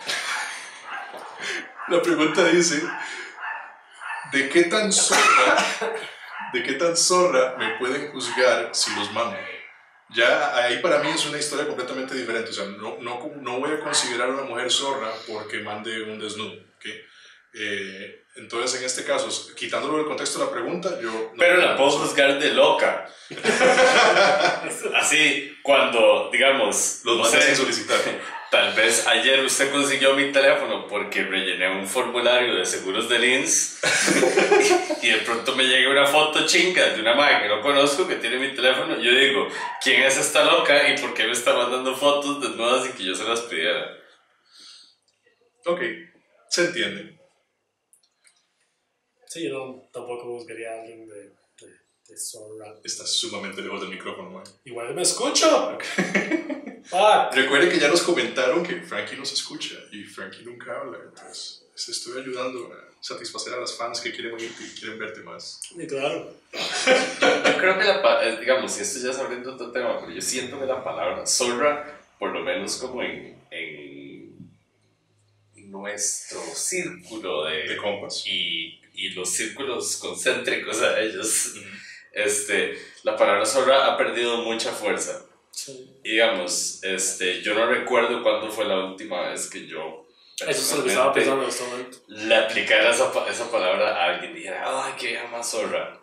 la 1.88 2.02
pregunta 2.02 2.44
dice, 2.48 2.82
¿de 4.32 4.48
qué 4.48 4.64
tan 4.64 4.92
zorra, 4.92 5.56
de 6.52 6.62
qué 6.64 6.72
tan 6.74 6.96
zorra 6.96 7.54
me 7.58 7.78
pueden 7.78 8.10
juzgar 8.12 8.70
si 8.72 8.94
los 8.96 9.12
mando? 9.12 9.36
Ya 10.14 10.56
ahí 10.56 10.78
para 10.78 11.02
mí 11.02 11.10
es 11.10 11.26
una 11.26 11.38
historia 11.38 11.66
completamente 11.66 12.14
diferente. 12.14 12.50
O 12.50 12.52
sea, 12.52 12.66
no, 12.66 12.98
no, 13.00 13.32
no 13.40 13.60
voy 13.60 13.70
a 13.70 13.80
considerar 13.80 14.28
a 14.28 14.32
una 14.32 14.42
mujer 14.42 14.70
zorra 14.70 15.12
porque 15.28 15.60
mande 15.60 16.02
un 16.02 16.18
desnudo. 16.18 16.52
¿ok? 16.52 16.86
Eh, 17.54 18.24
entonces, 18.40 18.80
en 18.80 18.86
este 18.86 19.04
caso, 19.04 19.28
quitándolo 19.54 19.98
del 19.98 20.06
contexto 20.06 20.38
de 20.38 20.44
la 20.46 20.50
pregunta, 20.50 20.98
yo... 21.00 21.10
no- 21.12 21.32
Pero 21.38 21.56
la 21.58 21.76
puedo 21.76 21.90
juzgar 21.90 22.38
de 22.38 22.50
loca. 22.54 23.08
Así, 24.96 25.56
cuando, 25.62 26.28
digamos, 26.32 27.00
Los 27.04 27.16
no 27.16 27.22
manda 27.22 27.40
sé, 27.40 27.46
sin 27.48 27.56
solicitar. 27.56 27.98
Tal 28.50 28.72
vez 28.74 29.06
ayer 29.06 29.44
usted 29.44 29.70
consiguió 29.70 30.14
mi 30.14 30.32
teléfono 30.32 30.88
porque 30.88 31.22
rellené 31.22 31.68
un 31.70 31.86
formulario 31.86 32.56
de 32.56 32.66
seguros 32.66 33.08
del 33.08 33.24
INS 33.24 33.78
y, 35.02 35.06
y 35.06 35.10
de 35.10 35.18
pronto 35.18 35.54
me 35.54 35.62
llega 35.64 35.88
una 35.88 36.04
foto 36.06 36.44
chinga 36.46 36.84
de 36.88 37.00
una 37.00 37.14
madre 37.14 37.42
que 37.42 37.48
no 37.48 37.60
conozco 37.60 38.08
que 38.08 38.16
tiene 38.16 38.38
mi 38.38 38.52
teléfono. 38.52 38.96
Yo 39.00 39.12
digo, 39.12 39.46
¿quién 39.80 40.02
es 40.02 40.16
esta 40.16 40.42
loca 40.42 40.88
y 40.88 40.98
por 40.98 41.14
qué 41.14 41.26
me 41.26 41.32
está 41.32 41.54
mandando 41.54 41.94
fotos 41.94 42.40
desnudas 42.40 42.88
y 42.88 42.92
que 42.96 43.04
yo 43.04 43.14
se 43.14 43.22
las 43.22 43.40
pidiera? 43.42 43.86
Ok, 45.66 45.80
se 46.48 46.64
entiende. 46.64 47.19
Sí, 49.30 49.44
yo 49.44 49.50
no, 49.56 49.82
tampoco 49.92 50.26
buscaría 50.26 50.72
a 50.72 50.80
alguien 50.80 51.06
de, 51.06 51.14
de, 51.14 51.78
de 52.08 52.16
zorra. 52.16 52.74
Está 52.82 53.06
sumamente 53.06 53.62
lejos 53.62 53.80
del 53.80 53.90
micrófono, 53.90 54.28
man. 54.28 54.42
Igual 54.64 54.92
me 54.92 55.02
escucho. 55.02 55.78
Fuck. 56.84 57.32
Recuerde 57.32 57.68
que 57.68 57.78
ya 57.78 57.86
nos 57.86 58.02
comentaron 58.02 58.64
que 58.64 58.82
Frankie 58.82 59.14
nos 59.14 59.32
escucha 59.32 59.76
y 59.92 60.02
Frankie 60.02 60.42
nunca 60.42 60.80
habla. 60.80 60.98
Entonces, 61.04 61.62
les 61.72 61.88
estoy 61.90 62.20
ayudando 62.20 62.72
a 62.72 62.92
satisfacer 63.00 63.54
a 63.54 63.60
las 63.60 63.72
fans 63.76 64.00
que 64.00 64.10
quieren 64.10 64.34
oírte 64.34 64.64
y 64.64 64.76
quieren 64.76 64.98
verte 64.98 65.20
más. 65.20 65.60
Y 65.78 65.86
claro. 65.86 66.34
Yo 66.52 67.56
creo 67.56 67.78
que 67.78 67.84
la, 67.84 68.24
eh, 68.24 68.36
digamos, 68.40 68.76
y 68.78 68.82
esto 68.82 68.98
ya 68.98 69.12
es 69.12 69.18
abriendo 69.18 69.54
otro 69.54 69.70
tema, 69.70 70.00
pero 70.00 70.10
yo 70.10 70.20
siento 70.20 70.58
que 70.58 70.66
la 70.66 70.82
palabra 70.82 71.24
zorra, 71.24 72.00
por 72.18 72.32
lo 72.32 72.40
menos 72.40 72.78
como 72.78 73.00
en, 73.00 73.40
en 73.52 74.10
nuestro 75.70 76.40
círculo 76.52 77.44
De 77.44 77.68
de, 77.68 77.76
compas. 77.76 78.24
y, 78.26 78.79
y 79.00 79.08
los 79.10 79.30
círculos 79.30 79.96
concéntricos 79.96 80.82
a 80.82 81.00
ellos, 81.00 81.54
este, 82.12 82.78
la 83.02 83.16
palabra 83.16 83.46
zorra 83.46 83.86
ha 83.86 83.96
perdido 83.96 84.42
mucha 84.42 84.72
fuerza. 84.72 85.24
Sí. 85.50 85.98
Y 86.04 86.12
digamos, 86.12 86.80
este, 86.82 87.40
yo 87.40 87.54
no 87.54 87.66
recuerdo 87.66 88.22
cuándo 88.22 88.50
fue 88.50 88.66
la 88.66 88.84
última 88.84 89.30
vez 89.30 89.48
que 89.48 89.66
yo 89.66 90.06
Eso 90.46 90.50
es 90.50 90.76
lo 90.76 90.84
que 90.84 90.90
estaba 90.90 91.14
pensando 91.14 91.42
en 91.42 91.48
este 91.48 91.64
momento. 91.64 91.98
le 92.08 92.36
aplicara 92.36 92.90
esa, 92.90 93.10
esa 93.26 93.50
palabra 93.50 93.88
a 93.88 94.14
alguien 94.14 94.32
y 94.32 94.40
dijera, 94.40 94.64
ay, 94.66 94.92
qué 94.98 95.08
vieja 95.08 95.28
más 95.28 95.50
zorra. 95.50 95.98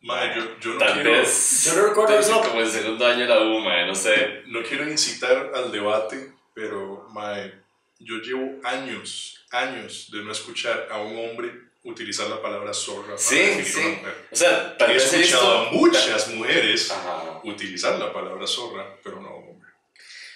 Mae, 0.00 0.34
yo, 0.34 0.58
yo 0.60 0.70
no 0.72 0.78
Tal 0.78 0.94
quiero... 0.94 1.12
vez. 1.12 1.64
Yo 1.66 1.74
no 1.74 1.88
recuerdo 1.88 2.18
eso. 2.18 2.40
Como 2.40 2.60
el 2.60 2.70
segundo 2.70 3.06
año 3.06 3.20
de 3.20 3.26
la 3.26 3.40
U, 3.40 3.60
mae, 3.60 3.86
no 3.86 3.94
sé. 3.94 4.44
no 4.46 4.62
quiero 4.62 4.88
incitar 4.88 5.52
al 5.54 5.70
debate, 5.70 6.32
pero 6.54 7.06
mae, 7.10 7.52
yo 7.98 8.16
llevo 8.16 8.60
años, 8.64 9.44
años 9.50 10.10
de 10.10 10.24
no 10.24 10.32
escuchar 10.32 10.88
a 10.90 11.02
un 11.02 11.18
hombre 11.18 11.69
utilizar 11.82 12.28
la 12.28 12.40
palabra 12.42 12.72
zorra 12.74 13.06
para 13.06 13.18
Sí, 13.18 13.36
definir 13.36 13.64
sí. 13.66 13.78
una 13.80 13.88
mujer. 13.98 14.28
O 14.30 14.36
sea, 14.36 14.76
tal 14.78 14.90
He 14.90 14.94
vez 14.94 15.12
he 15.12 15.20
escuchado 15.20 15.58
a 15.58 15.70
muchas 15.72 16.28
mujeres 16.28 16.90
Ajá. 16.90 17.40
utilizar 17.44 17.98
la 17.98 18.12
palabra 18.12 18.46
zorra, 18.46 18.96
pero 19.02 19.20
no 19.20 19.28
a 19.28 19.36
un 19.36 19.48
hombre. 19.50 19.70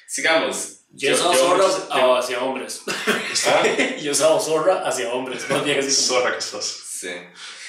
Sigamos. 0.07 0.81
Yo 0.91 1.11
he 1.11 1.13
usado 1.15 1.35
zorra 1.35 1.65
yo- 1.99 2.17
hacia 2.17 2.41
hombres. 2.41 2.83
Ah, 3.47 3.63
Yo 3.99 4.09
he 4.09 4.11
usado 4.13 4.39
zorra 4.41 4.87
hacia 4.87 5.13
hombres. 5.13 5.47
Bien 5.65 5.79
así 5.81 6.07
como. 6.07 6.21
Zorra 6.21 6.33
que 6.33 6.39
estás. 6.39 6.65
sí. 6.65 7.11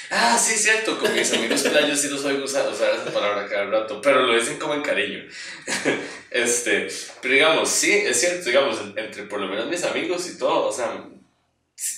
Ah, 0.08 0.38
sí, 0.38 0.56
cierto. 0.56 0.96
Con 1.00 1.12
mis 1.12 1.32
amigos 1.32 1.62
playos 1.62 2.00
sí 2.00 2.08
los 2.08 2.24
oigo 2.24 2.44
usar, 2.44 2.68
usar 2.68 2.94
esa 2.94 3.12
palabra 3.12 3.48
cada 3.48 3.64
rato, 3.64 4.00
pero 4.00 4.22
lo 4.22 4.34
dicen 4.38 4.56
como 4.56 4.74
en 4.74 4.82
cariño. 4.82 5.24
este, 6.30 6.88
pero 7.20 7.34
digamos, 7.34 7.68
sí, 7.68 7.92
es 7.92 8.20
cierto, 8.20 8.44
digamos, 8.48 8.80
en- 8.80 8.96
entre 8.96 9.24
por 9.24 9.40
lo 9.40 9.48
menos 9.48 9.66
mis 9.66 9.82
amigos 9.82 10.28
y 10.28 10.38
todo, 10.38 10.68
o 10.68 10.72
sea, 10.72 11.04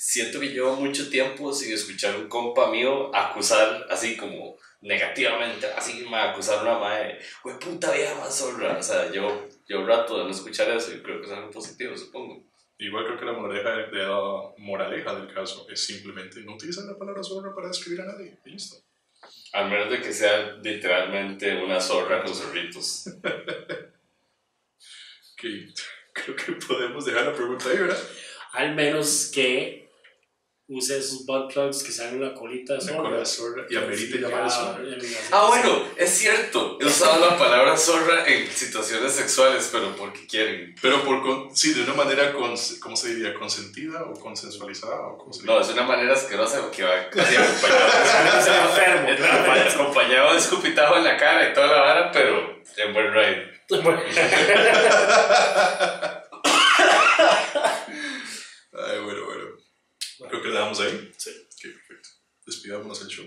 siento 0.09 0.41
que 0.41 0.49
llevo 0.49 0.75
mucho 0.77 1.11
tiempo 1.11 1.53
sin 1.53 1.71
escuchar 1.71 2.17
un 2.17 2.31
compa 2.31 2.71
mío 2.71 3.15
acusar 3.15 3.87
así 3.91 4.17
como 4.17 4.57
negativamente, 4.81 5.67
así 5.67 6.03
ma, 6.09 6.31
acusar 6.31 6.61
a 6.61 6.63
una 6.63 6.79
madre, 6.79 7.19
güey, 7.45 7.59
puta 7.59 7.93
vieja 7.93 8.15
más 8.15 8.39
zorra. 8.39 8.79
O 8.79 8.83
sea, 8.83 9.13
yo, 9.13 9.47
yo 9.69 9.85
rato 9.85 10.17
de 10.17 10.25
no 10.25 10.31
escuchar 10.31 10.71
eso 10.71 10.95
y 10.95 11.03
creo 11.03 11.21
que 11.21 11.27
es 11.27 11.33
algo 11.33 11.51
positivo, 11.51 11.95
supongo. 11.95 12.43
Igual 12.79 13.05
creo 13.05 13.19
que 13.19 13.25
la 13.27 13.33
moraleja, 13.35 13.71
de, 13.71 13.87
de 13.99 14.03
la 14.05 14.55
moraleja 14.57 15.15
del 15.15 15.35
caso 15.35 15.67
es 15.69 15.85
simplemente 15.85 16.41
no 16.41 16.55
utilizar 16.55 16.85
la 16.87 16.97
palabra 16.97 17.23
zorra 17.23 17.55
para 17.55 17.69
describir 17.69 18.01
a 18.01 18.07
nadie. 18.07 18.39
Y 18.47 18.51
listo. 18.51 18.79
Al 19.53 19.69
menos 19.69 19.91
de 19.91 20.01
que 20.01 20.13
sea 20.15 20.55
literalmente 20.63 21.55
una 21.63 21.81
zorra 21.81 22.25
con 22.25 22.35
zorritos. 22.35 23.11
Que 25.41 25.69
creo 26.13 26.35
que 26.35 26.53
podemos 26.55 27.05
dejar 27.05 27.27
la 27.27 27.33
pregunta 27.33 27.69
ahí, 27.71 27.79
¿verdad? 27.79 28.03
Al 28.55 28.75
menos 28.75 29.31
que 29.33 29.88
use 30.71 30.99
esos 30.99 31.25
butt 31.25 31.51
plugs 31.53 31.83
que 31.83 31.91
sean 31.91 32.15
una 32.17 32.35
colita 32.35 32.75
de 32.75 32.81
Una 32.81 32.87
zorra. 32.93 33.03
cola 33.03 33.19
de 33.21 33.25
zorra 33.27 33.67
y 33.71 33.77
amerite 33.77 34.13
Sí, 34.13 34.19
llamar 34.19 34.45
ya, 34.45 34.51
zorra. 34.51 34.83
Ah, 35.33 35.45
bueno, 35.49 35.83
es 35.97 36.11
cierto. 36.11 36.77
He 36.79 36.85
usado 36.85 37.27
la 37.27 37.39
palabra 37.39 37.75
zorra 37.77 38.27
en 38.27 38.47
situaciones 38.51 39.13
sexuales, 39.13 39.71
pero 39.73 39.97
porque 39.97 40.27
quieren. 40.27 40.75
Pero 40.83 41.03
por, 41.05 41.23
con- 41.23 41.57
sí, 41.57 41.73
de 41.73 41.85
una 41.85 41.95
manera, 41.95 42.33
con, 42.35 42.55
¿cómo 42.81 42.97
se 42.97 43.15
diría? 43.15 43.33
¿Consentida 43.35 44.03
o 44.05 44.13
consensualizada? 44.21 45.01
O 45.09 45.17
cómo 45.17 45.33
se 45.33 45.45
No, 45.47 45.59
es 45.59 45.69
una 45.71 45.85
manera 45.85 46.13
asquerosa 46.13 46.71
que 46.71 46.83
va 46.83 47.09
casi 47.11 47.37
acompañado. 47.37 49.09
Enfermo, 49.09 49.53
acompañado 49.73 50.33
de 50.35 50.39
escupitajo 50.39 50.97
en 50.97 51.05
la 51.05 51.17
cara 51.17 51.49
y 51.51 51.55
toda 51.55 51.67
la 51.69 51.81
vara, 51.81 52.13
pero 52.13 52.61
en 52.77 52.93
buen 52.93 53.13
ride. 53.15 53.59
Bueno, 53.71 54.01
Ay, 58.73 59.01
bueno, 59.05 59.25
bueno. 59.25 59.45
Dejamos 60.71 60.81
ahí. 60.81 61.13
Sí. 61.17 61.31
Ok, 61.31 61.75
perfecto. 61.75 62.09
Despidámonos 62.47 63.01
del 63.01 63.09
show. 63.09 63.27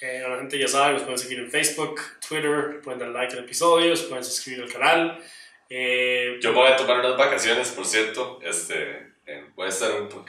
eh, 0.00 0.22
a 0.24 0.28
la 0.28 0.36
gente 0.38 0.58
ya 0.58 0.68
sabe, 0.68 0.92
nos 0.94 1.02
pueden 1.02 1.18
seguir 1.18 1.38
en 1.38 1.50
Facebook, 1.50 2.00
Twitter, 2.28 2.80
pueden 2.82 3.00
dar 3.00 3.08
like 3.10 3.32
al 3.34 3.44
episodio, 3.44 3.96
se 3.96 4.04
pueden 4.08 4.24
suscribir 4.24 4.62
al 4.64 4.72
canal. 4.72 5.24
Eh, 5.70 6.38
Yo 6.40 6.50
me 6.52 6.58
voy 6.60 6.70
a 6.70 6.76
tomar 6.76 7.00
unas 7.00 7.16
vacaciones, 7.16 7.70
por 7.70 7.84
cierto. 7.86 8.38
Este, 8.42 9.14
eh, 9.26 9.44
voy 9.54 9.66
a 9.66 9.70
estar 9.70 9.90
un 10.00 10.08
poco. 10.08 10.26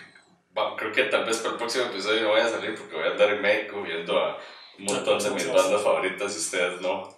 Creo 0.78 0.92
que 0.92 1.04
tal 1.04 1.24
vez 1.26 1.38
para 1.38 1.52
el 1.52 1.58
próximo 1.58 1.86
episodio 1.86 2.22
no 2.24 2.30
voy 2.30 2.42
a 2.42 2.50
salir 2.50 2.74
porque 2.76 2.96
voy 2.96 3.06
a 3.08 3.12
andar 3.12 3.30
en 3.30 3.42
México 3.42 3.84
viendo 3.84 4.18
a 4.18 4.42
un 4.80 4.86
montón 4.86 5.22
de 5.22 5.30
mis 5.30 5.46
bandas 5.48 5.84
favoritas 5.84 6.34
y 6.34 6.38
ustedes 6.40 6.82
no. 6.82 7.16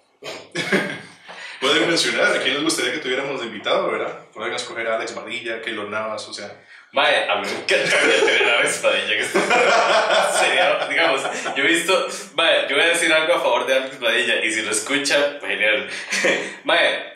Pueden 1.61 1.87
mencionar 1.87 2.35
a 2.35 2.41
quién 2.41 2.55
les 2.55 2.63
gustaría 2.63 2.93
que 2.93 2.99
tuviéramos 2.99 3.39
de 3.41 3.47
invitado, 3.47 3.89
¿verdad? 3.91 4.25
Pueden 4.33 4.53
escoger 4.53 4.87
a 4.87 4.95
Alex 4.95 5.15
Madilla, 5.15 5.61
Keylor 5.61 5.87
Navas, 5.89 6.27
o 6.27 6.33
sea. 6.33 6.65
Mae, 6.91 7.29
a 7.29 7.35
mí 7.35 7.47
me 7.47 7.51
encantaría 7.59 8.19
tener 8.25 8.49
a 8.49 8.59
Alex 8.59 8.77
Padilla. 8.79 9.17
que 9.17 9.25
Sería, 10.39 10.87
digamos, 10.89 11.21
Yo 11.55 11.63
he 11.63 11.67
visto, 11.67 12.07
vaya, 12.33 12.67
yo 12.67 12.75
voy 12.75 12.85
a 12.85 12.89
decir 12.89 13.13
algo 13.13 13.33
a 13.33 13.39
favor 13.39 13.67
de 13.67 13.75
Alex 13.75 13.95
Padilla 13.97 14.43
y 14.43 14.51
si 14.51 14.61
lo 14.63 14.71
escucha, 14.71 15.39
genial. 15.45 15.87
Vaya, 16.63 17.13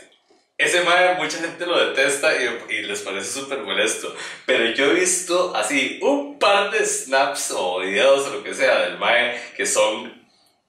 ese 0.58 0.82
mae 0.82 1.16
mucha 1.16 1.40
gente 1.40 1.66
lo 1.66 1.88
detesta 1.88 2.32
y, 2.36 2.74
y 2.76 2.82
les 2.84 3.02
parece 3.02 3.40
súper 3.40 3.60
molesto, 3.60 4.16
pero 4.46 4.66
yo 4.72 4.92
he 4.92 4.94
visto 4.94 5.56
así 5.56 6.00
un 6.02 6.38
par 6.38 6.70
de 6.70 6.86
snaps 6.86 7.52
o 7.58 7.80
videos 7.80 8.28
o 8.28 8.36
lo 8.36 8.44
que 8.44 8.54
sea 8.54 8.82
del 8.82 8.98
mae 9.00 9.42
que 9.58 9.66
son 9.66 10.24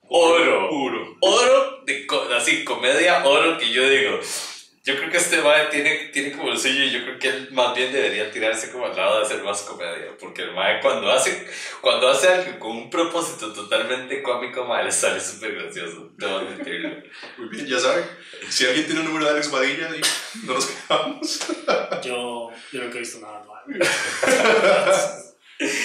oro, 0.08 0.68
Puro. 0.70 1.16
oro, 1.20 1.82
de 1.84 2.06
así, 2.36 2.64
comedia 2.64 3.24
oro 3.24 3.58
que 3.58 3.70
yo 3.70 3.86
digo. 3.88 4.20
Yo 4.86 4.94
creo 4.96 5.10
que 5.10 5.16
este 5.16 5.40
mae 5.40 5.66
tiene, 5.68 6.10
tiene 6.12 6.32
como 6.32 6.50
el 6.52 6.58
sello 6.58 6.84
y 6.84 6.90
yo 6.90 7.02
creo 7.04 7.18
que 7.18 7.28
él 7.28 7.48
más 7.52 7.74
bien 7.74 7.90
debería 7.90 8.30
tirarse 8.30 8.70
como 8.70 8.84
al 8.84 8.94
lado 8.94 9.18
de 9.18 9.24
hacer 9.24 9.42
más 9.42 9.62
comedia. 9.62 10.14
Porque 10.20 10.42
el 10.42 10.52
mae 10.52 10.78
cuando 10.82 11.10
hace, 11.10 11.46
cuando 11.80 12.06
hace 12.10 12.28
algo 12.28 12.58
con 12.58 12.72
un 12.72 12.90
propósito 12.90 13.50
totalmente 13.54 14.22
cómico, 14.22 14.64
mae, 14.66 14.84
le 14.84 14.92
sale 14.92 15.18
súper 15.20 15.54
gracioso. 15.54 16.10
Debo 16.18 16.36
admitirlo. 16.36 16.90
Muy 17.38 17.48
bien, 17.48 17.66
ya 17.66 17.78
saben. 17.78 18.04
Si 18.50 18.66
alguien 18.66 18.84
tiene 18.84 19.00
un 19.00 19.06
número 19.06 19.24
de 19.24 19.30
Alex 19.30 19.50
Badilla, 19.50 19.90
di- 19.90 20.00
no 20.44 20.52
nos 20.52 20.66
quedamos. 20.66 21.40
Yo, 22.04 22.50
yo 22.70 22.82
nunca 22.82 22.96
he 22.96 23.00
visto 23.00 23.20
nada 23.20 23.42
mal. 23.42 23.64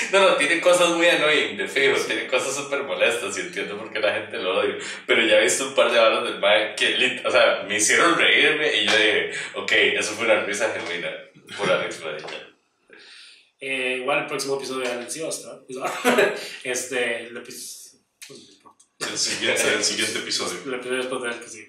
No, 0.11 0.29
no, 0.29 0.35
tiene 0.37 0.59
cosas 0.59 0.89
muy 0.89 1.07
annoying, 1.07 1.57
de 1.57 1.67
fijo, 1.67 1.99
tiene 2.05 2.27
cosas 2.27 2.55
súper 2.55 2.83
molestas 2.83 3.37
y 3.37 3.41
entiendo 3.41 3.77
por 3.77 3.91
qué 3.91 3.99
la 3.99 4.13
gente 4.13 4.37
lo 4.37 4.59
odia. 4.59 4.77
Pero 5.05 5.25
ya 5.25 5.39
he 5.39 5.43
visto 5.43 5.67
un 5.67 5.75
par 5.75 5.91
de 5.91 5.99
balas 5.99 6.23
del 6.23 6.39
mae 6.39 6.75
que, 6.75 7.21
o 7.25 7.31
sea, 7.31 7.63
me 7.67 7.77
hicieron 7.77 8.17
reírme 8.17 8.73
y 8.75 8.85
yo 8.85 8.91
dije, 8.91 9.31
ok, 9.55 9.71
eso 9.71 10.13
fue 10.13 10.25
una 10.25 10.43
risa 10.43 10.71
genuina 10.71 11.11
por 11.57 11.71
Alex 11.71 11.97
Padilla. 11.97 12.49
Eh, 13.59 13.97
igual 13.99 14.19
el 14.19 14.27
próximo 14.27 14.55
episodio 14.55 14.87
de 14.87 14.93
Alex 14.93 15.17
Ibas, 15.17 15.45
¿no? 15.45 15.65
Este, 16.63 17.27
el 17.27 17.37
episodio. 17.37 17.99
Pues. 18.27 18.59
El 18.99 19.17
siguiente, 19.17 19.73
el 19.73 19.83
siguiente 19.83 20.19
episodio. 20.19 20.59
El 20.65 20.73
episodio 20.75 20.97
después 20.97 21.21
de 21.21 21.29
él 21.29 21.39
que 21.39 21.47
sí. 21.47 21.67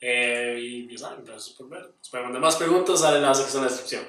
Eh, 0.00 0.56
y 0.60 0.88
ya 0.90 0.98
saben, 0.98 1.24
gracias 1.24 1.56
por 1.56 1.68
ver. 1.68 1.92
Pueden 2.10 2.26
mandar 2.26 2.42
más 2.42 2.56
preguntas, 2.56 3.02
el 3.02 3.16
enlace 3.16 3.42
que 3.42 3.46
está 3.46 3.58
en 3.58 3.64
la 3.64 3.70
descripción. 3.70 4.08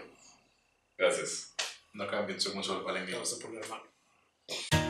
Gracias. 0.97 1.53
No 1.93 2.07
cambio, 2.07 2.39
según 2.39 2.63
su 2.63 2.73
alcohol 2.73 2.97
en 2.97 3.11
Vamos 3.11 3.33
a 3.33 3.39
programar. 3.39 4.82